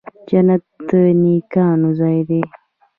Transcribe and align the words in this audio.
جنت 0.27 0.63
د 0.87 0.89
نیکانو 1.21 1.89
ځای 1.99 2.19
دی 2.29 2.41